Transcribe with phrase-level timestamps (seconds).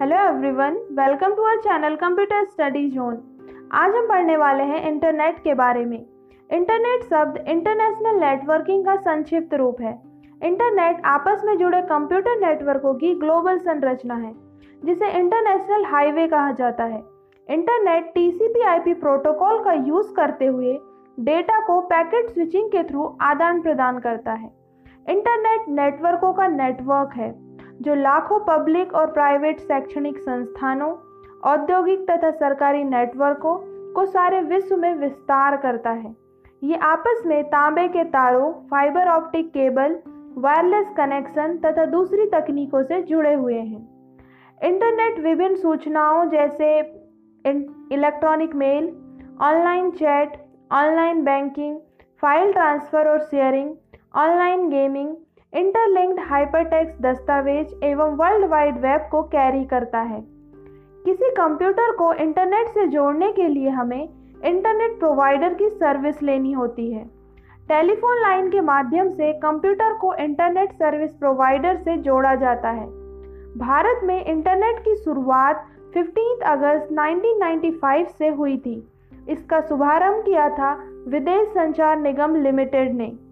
[0.00, 3.16] Hello everyone welcome to our channel computer study zone
[3.72, 5.98] आज हम पढ़ने वाले हैं इंटरनेट के बारे में।
[6.50, 9.92] इंटरनेट शब्द इंटरनेशनल नेटवर्किंग का संक्षिप्त रूप है।
[10.42, 14.32] इंटरनेट आपस में जुड़े कंप्यूटर नेटवर्कों की ग्लोबल संरचना है,
[14.84, 17.02] जिसे इंटरनेशनल हाईवे कहा जाता है।
[17.48, 20.78] इंटरनेट टीसीपी आईपी प्रोटोकॉल का यूज़ करते हुए
[21.20, 24.50] डेटा को पैकेट स्विचिंग के थ्रू आदान प्रदान करता है।
[25.08, 27.49] इंटरनेट नेटवर्कों का नेटवर्क है।
[27.82, 30.92] जो लाखों पब्लिक और प्राइवेट शैक्षणिक संस्थानों,
[31.44, 33.54] औद्योगिक तथा सरकारी नेटवर्कों
[33.92, 36.14] को सारे विश्व में विस्तार करता है।
[36.62, 39.98] ये आपस में तांबे के तारों, fibre optic cable,
[40.38, 43.88] wireless connection तथा दूसरी तकनीकों से जुड़े हुए हैं।
[44.60, 46.78] इंटरनेट विभिन्न सूचनाओं जैसे
[47.94, 48.92] electronic mail,
[49.42, 50.36] online chat,
[50.72, 51.78] online banking,
[52.22, 53.74] file transfer और sharing,
[54.16, 55.16] online gaming
[55.54, 60.20] interlinked hypertext दस्तावेज़ एवं वर्ल्ड वाइड वेब को कैरी करता है।
[61.04, 64.08] किसी कंप्यूटर को इंटरनेट से जोड़ने के लिए हमें
[64.44, 67.04] इंटरनेट प्रोवाइडर की सर्विस लेनी होती है।
[67.68, 72.86] टेलीफोन लाइन के माध्यम से कंप्यूटर को इंटरनेट सर्विस प्रोवाइडर से जोड़ा जाता है।
[73.58, 78.88] भारत में इंटरनेट की शुरुआत 15 अगस्त 1995 से हुई थी।
[79.28, 83.29] इसका शुभारंभ किया था विदेश संचार निगम लिमिटेड ने।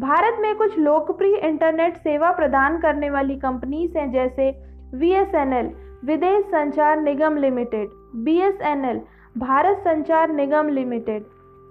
[0.00, 4.50] भारत में कुछ लोकप्रिय इंटरनेट सेवा प्रदान करने वाली कंपनीज़ हैं जैसे
[4.94, 5.70] वीएसएनएल
[6.04, 7.88] विदेश संचार निगम limited
[8.24, 9.00] BSNL
[9.38, 11.24] Bharat Sanchar Nigam limited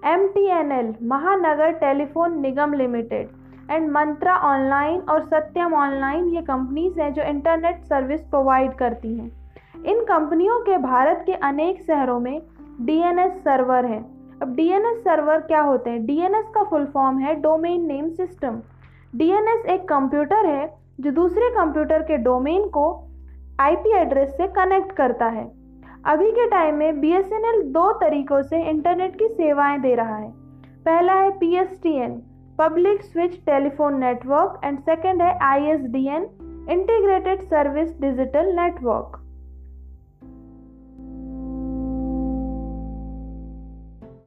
[0.04, 3.28] MTNL Mahanagar telephone Nigam limited
[3.70, 9.30] and Mantra online और सत्यम ऑनलाइन ये कंपनीज़ हैं जो इंटरनेट सर्विस प्रोवाइड करती हैं।
[9.86, 12.42] इन कंपनियों के भारत के अनेक शहरों में
[12.80, 16.06] डीएनएस सर्वर हैं। अब डीएनएस सर्वर क्या होते हैं?
[16.06, 18.60] डीएनएस का फुल फॉर्म है डोमेन नेम सिस्टम
[19.16, 22.84] डीएनएस एक कंप्यूटर है जो दूसरे कंप्यूटर के डोमेन को
[23.60, 25.44] आईपी एड्रेस से कनेक्ट करता है।
[26.04, 30.30] अभी के टाइम में बीएसएनएल दो तरीकों से इंटरनेट की सेवाएँ दे रहा है।
[30.84, 32.22] पहला है PSTN
[32.58, 36.28] public switch telephone network and second है ISDN
[36.70, 39.22] integrated service digital network